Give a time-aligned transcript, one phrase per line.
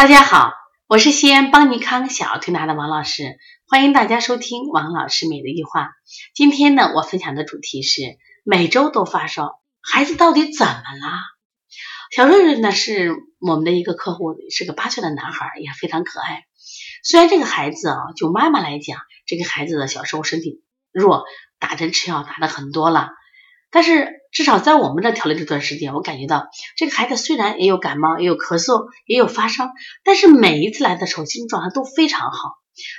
[0.00, 0.54] 大家好，
[0.86, 3.36] 我是西安邦尼康小儿推拿的王老师，
[3.68, 5.90] 欢迎大家收听王老师每日一话。
[6.34, 11.12] 今天呢，我分享的主题是每周都发烧，孩子到底怎么了？
[12.16, 16.44] 小瑞瑞呢是我们的一个客户，是个八岁的男孩，也非常可爱。
[17.04, 20.62] 虽然这个孩子啊，就妈妈来讲，这个孩子的小时候身体
[20.92, 21.24] 弱，
[21.58, 23.10] 打针吃药打的很多了。
[23.70, 29.70] 但是至少在我们这调理这段时间，我感觉到这个孩子虽然也有感冒，也有咳嗽，也有发烧，
[30.04, 32.52] 但是每一次来的时候精神状态都非常好。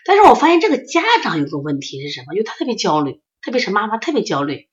[0.05, 2.35] 但是我发现这个家长有个问题是什么？
[2.35, 4.67] 就他特别焦虑，特别是妈妈特别焦虑，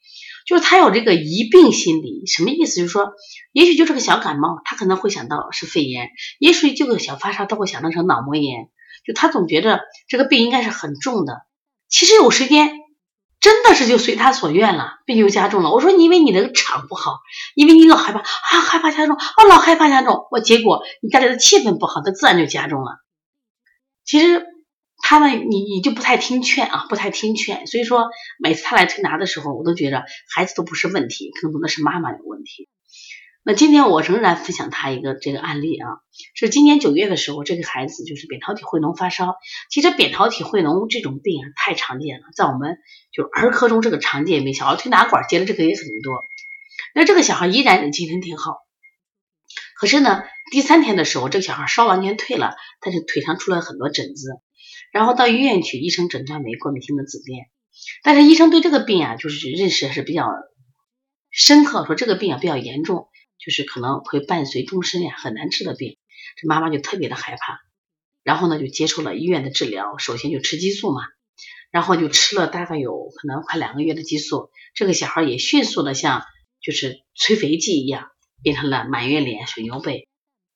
[0.46, 2.26] 就是他有这个疑病心理。
[2.26, 2.76] 什么意思？
[2.80, 3.12] 就是说，
[3.52, 6.08] 也许就是个小感冒，他可能会想到是肺炎；
[6.40, 8.68] 也许就个小发烧，他会想到成脑膜炎。
[9.06, 11.42] 就他总觉得这个病应该是很重的。
[11.88, 12.77] 其实有时间。
[13.40, 15.70] 真的是就随他所愿了，病就加重了。
[15.70, 17.20] 我说因为你那个场不好，
[17.54, 22.98] 因为你老害怕啊，害怕加重啊，老害怕加重，我结果你家里的气氛不好，它自然就加重了。
[24.04, 24.44] 其实
[25.02, 27.66] 他呢，你你就不太听劝啊，不太听劝。
[27.68, 28.08] 所以说
[28.40, 32.68] 每次他来推拿的时候，我都觉得孩子都不是问题，更多的是妈妈有问题。
[33.44, 35.88] 那今天我仍然分享他一个这个案例啊，
[36.34, 39.36] 是今年九月的时候，这个孩子就是扁桃体会脓发烧。
[39.70, 42.76] 其实扁桃体会脓这种病啊，太常见了，在我们
[43.10, 46.22] 就儿科中这个常见病，小儿推拿馆接的这个也很多。
[46.94, 48.58] 那这个小孩依然精神挺好，
[49.80, 54.28] 可是呢，第三天的时候，这个小孩烧完全退了，但是腿上出了很多疹子，
[54.92, 57.46] 然后到医院去，医生诊断为过敏性的紫癜。
[58.02, 60.28] 但是医生对这个病啊，就是认识还是比较
[61.30, 63.07] 深刻，说这个病啊比较严重。
[63.38, 65.96] 就是可能会伴随终身呀，很难治的病，
[66.36, 67.60] 这妈妈就特别的害怕，
[68.22, 71.02] 然后呢就接受了医院的治疗，首先就吃激素嘛，
[71.70, 76.24] 然后就吃了大概有可能快两个月的激素，这个小孩也迅速的像
[76.60, 78.10] 就是催肥剂一样，
[78.42, 80.08] 变成了满月脸、水牛背，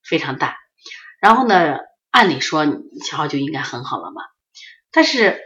[0.02, 0.56] 非常大。
[1.20, 1.76] 然后呢，
[2.10, 2.66] 按理说
[3.04, 4.22] 小孩就应该很好了嘛，
[4.90, 5.40] 但是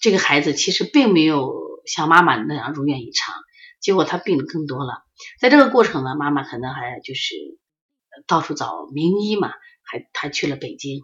[0.00, 3.34] 这个孩子其实并没有像妈妈那样如愿以偿。
[3.80, 5.04] 结果他病更多了，
[5.40, 7.34] 在这个过程呢，妈妈可能还就是
[8.26, 9.52] 到处找名医嘛，
[9.82, 11.02] 还还去了北京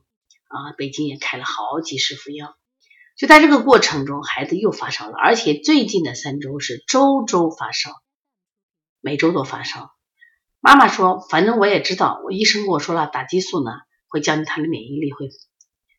[0.49, 2.57] 啊，北京也开了好几十副药。
[3.17, 7.91] 就在这个过程中，孩子又发烧了，而且最近的三周是周周发烧，
[9.01, 9.93] 每周都发烧。
[10.61, 13.71] 妈妈说，反正我也知道，我医生跟我说了，打激素呢
[14.09, 15.29] 会降低他的免疫力，会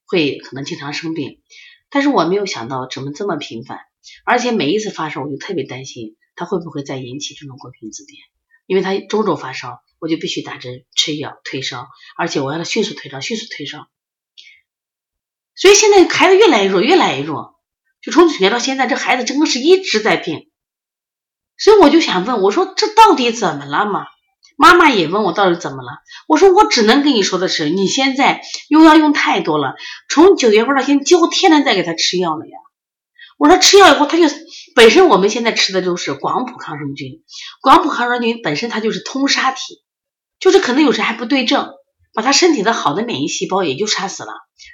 [0.08, 1.42] 会可能经常生病。
[1.90, 3.80] 但是我没有想到怎么这么频繁，
[4.26, 6.18] 而且每一次发烧我就特别担心。
[6.36, 8.16] 他会不会再引起这种过敏紫癜？
[8.68, 11.88] 因为他周周发烧，我就必须打针吃药退烧，
[12.18, 13.88] 而且我要他迅速退烧，迅速退烧。
[15.56, 17.60] 所以现在孩子越来越弱，越来越弱。
[18.02, 20.50] 就从九月到现在，这孩子真的是一直在病。
[21.58, 24.06] 所以我就想问，我说这到底怎么了嘛？
[24.58, 26.00] 妈妈也问我到底怎么了？
[26.28, 29.76] 我说我只能跟你说的是，你现在用药用太多了，
[30.10, 32.58] 从九月份到现在，几乎天天在给他吃药了呀。
[33.38, 34.24] 我说吃药以后，他就。
[34.76, 37.24] 本身我们现在吃的都是广谱抗生菌，
[37.62, 39.62] 广谱抗生菌本身它就是通杀体，
[40.38, 41.70] 就是可能有时还不对症，
[42.14, 44.34] 把他身体的好的免疫细胞也就杀死了。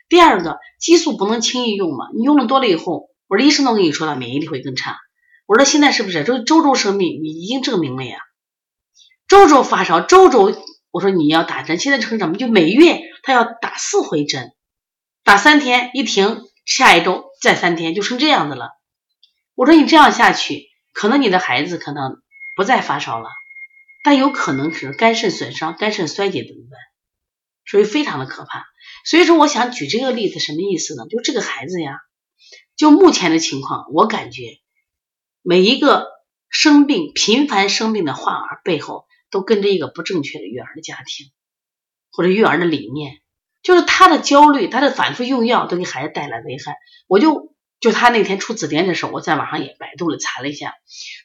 [0.10, 4.98] 第二个，激素不能轻易用嘛，你用了多了以后，我说医生都跟你说了，免疫力会更差。
[5.46, 7.20] 我说现在是不是周周周生病？
[7.22, 8.18] 你已经证明了呀，
[9.28, 10.52] 周周发烧，周周，
[10.90, 12.38] 我说你要打针，现在成什么？
[12.38, 14.52] 就每月他要打四回针，
[15.24, 18.70] 打三天一停，下一周再三天，就成这样子了。
[19.56, 22.22] 我说你这样下去，可能你的孩子可能
[22.56, 23.30] 不再发烧了，
[24.04, 26.80] 但有可能是肝肾损伤、肝肾衰竭怎么办？
[27.66, 28.66] 所以非常的可怕。
[29.06, 31.06] 所以说，我想举这个例子什么意思呢？
[31.10, 31.98] 就这个孩子呀，
[32.76, 34.60] 就目前的情况，我感觉
[35.42, 36.08] 每一个
[36.50, 41.32] 生病、频繁生病的患儿背后，都跟着一个不正确的育儿的家庭
[42.12, 43.22] 或者育儿的理念，
[43.64, 46.76] 就是他的焦虑、他的反复用药，都给孩子带来危害。
[47.08, 47.52] 我就。
[47.82, 50.76] 就他那天出紫癜的时候，我在网上也百度了查了一下，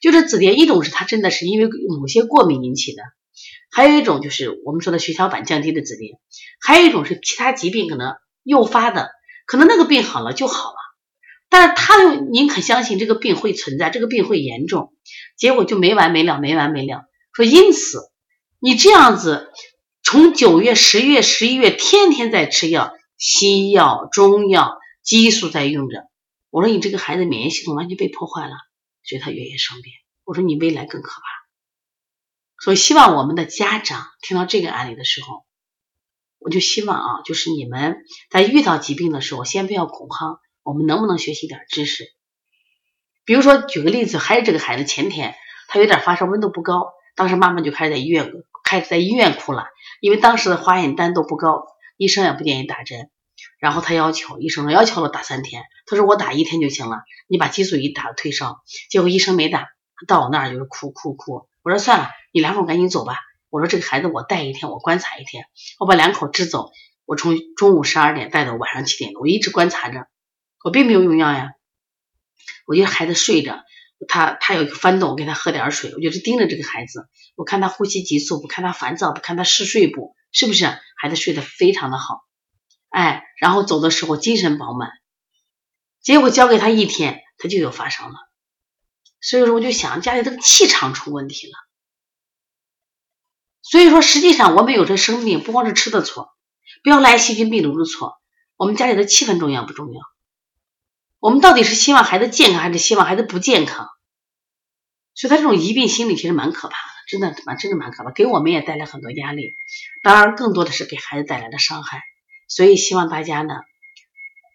[0.01, 1.69] 就是紫癜一种是他真的是因为
[2.01, 3.03] 某些过敏引起的，
[3.71, 6.19] 还有一种就是我们说的血小板降低的紫癜，
[6.59, 9.11] 还有一种是其他疾病可能诱发的，
[9.47, 10.77] 可能那个病好了就好了，
[11.51, 14.95] 但是他又宁可相信这个病会存在，这个病会严重，
[15.37, 17.03] 结果就没完没了，没完没了。
[17.35, 17.99] 说因此
[18.61, 19.51] 你这样子
[20.09, 26.05] 从九月、十月、十一月天天在吃药，西药、中药、激素在用着。
[26.49, 28.55] 我说你这个孩子免疫系统完全被破坏了，
[29.03, 29.93] 所以他越越生病。
[30.23, 31.27] 我说你未来更可怕。
[32.63, 35.45] 所以希望我们的家长听到这个案例的时候，
[36.39, 37.97] 我就希望啊，就是你们
[38.31, 42.05] 在遇到疾病的时候，先不要恐慌，我们能不能学习点知识？
[43.25, 45.35] 比如说举个例子，还是这个孩子前天
[45.67, 48.31] 他有点发烧，温度不高，当时妈妈就开始在医院
[48.67, 49.69] 开始在医院哭了，
[50.01, 51.65] 因为当时的化验单都不高，
[51.97, 53.09] 医生也不建议打针。
[53.61, 58.63] 然后他要求医生说要求了打三天，他说我打一天就行了，你把激素一打退烧。
[58.91, 59.69] 结果医生没打，
[60.09, 61.47] 到我那儿就是哭哭哭。
[61.63, 63.21] 我说算了，你两口赶紧走吧。
[63.51, 65.45] 我说这个孩子我带一天，我观察一天，
[65.79, 66.73] 我把两口支走。
[67.05, 70.09] 我从中午十二点带到晚上七点我一直观察着，
[70.65, 71.53] 我并没有用药呀。
[72.67, 73.63] 我就孩子睡着，
[74.09, 80.67] 他他有一个翻动，我给他喝点水，我就是盯着这个孩子，我看他呼吸急促不，看他烦躁不，看他嗜睡不，是不是？
[80.99, 82.21] 孩子睡得非常的好。
[82.89, 84.91] 哎，然后走的时候精神饱满，
[86.03, 88.15] 结果交给他一天，他就有发烧了。
[89.21, 91.53] 所以说，我就想家里这个气场出问题了。
[93.63, 96.31] 所以说，实际上我们有这生病，不光是吃的错，
[96.85, 98.15] 不要赖细菌病毒的错，
[98.57, 100.01] 我们家里的气氛重要不重要？
[101.27, 103.89] 我们到底是希望孩子健康，还是希望孩子不健康？
[105.13, 109.57] 所以，他这种疑病心理其实蛮可怕的，真的蛮真的蛮可怕，给我们也带来很多压力，
[110.05, 112.01] 当然更多的是给孩子带来的伤害。
[112.47, 113.57] 所以希望大家呢，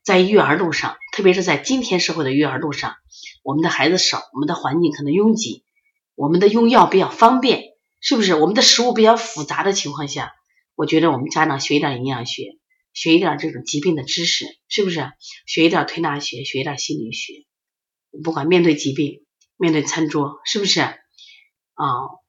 [0.06, 2.96] 在育儿路上，特别是在今天社会的育儿路上，
[3.44, 5.66] 我们的孩子少，我们的环境可能拥挤，
[6.16, 7.64] 我们的用药比较方便，
[8.00, 8.34] 是不是？
[8.34, 10.32] 我们的食物比较复杂的情况下，
[10.76, 12.56] 我觉得我们家长学一点营养学，
[12.94, 15.12] 学一点这种疾病的知识，是不是？
[15.46, 17.46] 学一点推拿学，学一点心理学，
[18.24, 19.26] 不管面对疾病，
[19.58, 20.82] 面对餐桌，是不是？
[20.82, 20.96] 啊，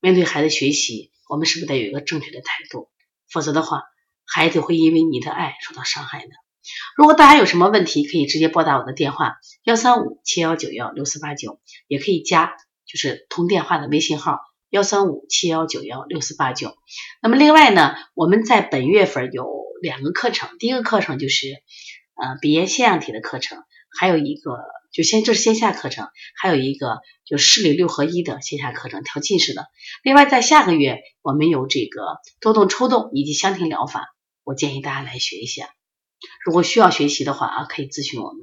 [0.01, 2.91] 面对孩子学习，我们是不是得有一个正确的态度？
[3.31, 3.83] 否则的话。
[4.25, 6.31] 孩子会因为你的爱受到伤害的。
[6.97, 12.57] 如果大家有什么问题，可以直接拨打我的电话幺三五七幺九幺六四八九，也可以加
[12.87, 14.39] 就是通电话的微信号
[14.73, 16.75] 幺三五七幺九幺六四八九。
[17.21, 19.47] 那么另外呢，我们在本月份有
[19.83, 21.47] 两个课程，第一个课程就是
[22.15, 23.63] 呃鼻炎腺样体的课程，
[24.01, 24.59] 还有一个
[24.91, 26.09] 就先这是线下课程，
[26.41, 29.67] 还有一个就视力六合一的线下课程调近视的。
[30.03, 32.01] 另外在下个月我们有这个
[32.41, 34.15] 多动抽动以及香庭疗法。
[34.43, 35.69] 我建议大家来学一下，
[36.47, 38.41] 如果需要学习的话啊，可以咨询我们。